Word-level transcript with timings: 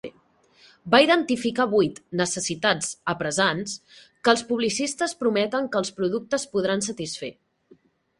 Va 0.93 0.99
identificar 1.07 1.65
vuit 1.73 1.99
"necessitats 2.21 2.87
apressants" 3.13 3.75
que 4.23 4.33
els 4.37 4.43
publicistes 4.53 5.13
prometen 5.23 5.69
que 5.77 5.83
els 5.83 5.93
productes 6.01 6.47
podran 6.57 6.83
satisfer. 6.89 7.31